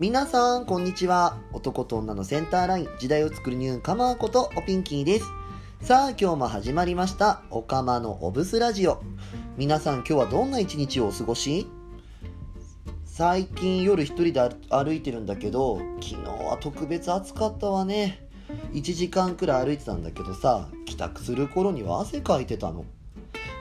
[0.00, 1.38] 皆さん、こんにちは。
[1.52, 5.24] 男と女のセンターライン、時代を作るニューカマーことおピンキーです。
[5.80, 9.02] さあ、今日も始まりました、おかまのおブスラジオ。
[9.56, 11.66] 皆さん、今日はどんな一日をお過ごし？
[13.06, 14.40] 最近夜一人で
[14.70, 18.24] 歩いてるんだけど、昨日は特別暑かったわね。
[18.74, 22.84] 1時間くらい歩いてたんだけどさ、帰宅する頃には汗かいてたの。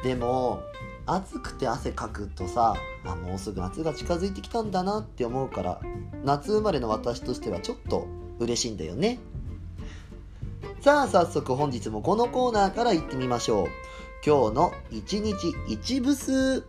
[0.03, 0.61] でも、
[1.07, 5.81] 暑くて汗かくとさあもうすぐ夏が近づいてきたんだなって思うから
[6.23, 8.05] 夏生まれの私としてはちょっと
[8.39, 9.19] 嬉しいんだよね。
[10.81, 13.67] さあ早速本日もこのコーナーから行ってみましょう。
[14.25, 16.65] 今日の1日1ブス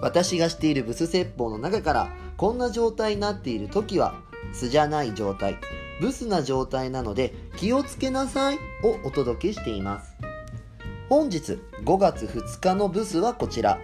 [0.00, 4.14] 私がしているブス説法の中からこんな状態になっている時は
[4.52, 5.58] 素じゃない状態
[6.00, 10.31] ブスな状態なので気をつけなさいをお届けしています。
[11.12, 13.78] 本日5月2日のブスはこちら。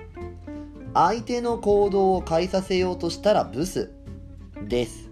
[0.95, 3.93] 相手の行動を変えさせようとしたらブス
[4.67, 5.11] です。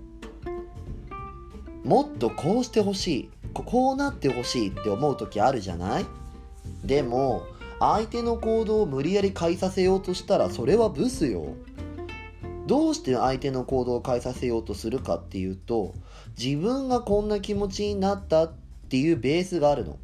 [1.84, 3.30] もっとこうしてほしい。
[3.52, 6.06] ここうなってほしいって思う時あるじゃない？
[6.86, 7.42] でも
[7.80, 11.48] 相手の行動を無理やり変えさせようとしたらそれはブスよ。
[12.66, 15.92] どうして相手の行動を変えさせようとするかっていうと
[16.42, 18.54] 自分がこんな気持ちになったっ
[18.88, 19.98] ていうベースがあるの。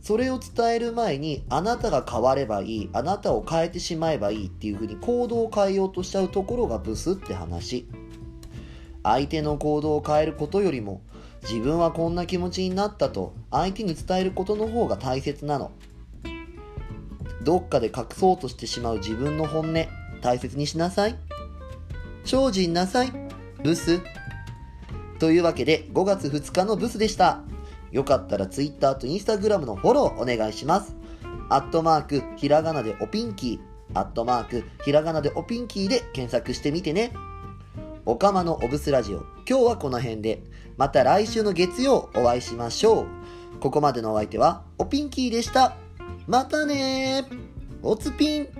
[0.00, 7.86] それを伝える前にあなたが変わればいいあなたを変えてしまえばいいっていうふうに行動を変えようとしちゃうところがブスって話。
[9.02, 11.00] 相手の行動を変えることよりも
[11.42, 15.70] 自分はこんな気持ちになったと相手に伝えることの方が大切なの。
[17.42, 19.74] どっかで隠そうとしてしまう自分の本音
[20.20, 21.16] 大切にしなさい。
[22.24, 23.12] 精進なさい。
[23.62, 24.00] ブス。
[25.18, 27.47] というわけで5月2日のブスでした。
[27.92, 30.96] よかったら Twitter と Instagram のフォローお願いします。
[31.50, 37.12] アットマーク、ひらがなでおピンキー、アットマーク、ひらがなでおピンキーで検索してみてね。
[38.04, 40.42] おかまのおぶすラジオ、今日はこの辺で、
[40.76, 43.06] また来週の月曜お会いしましょう。
[43.60, 45.76] ここまでのお相手は、おピンキーでした。
[46.26, 47.38] またねー。
[47.82, 48.57] おつぴん。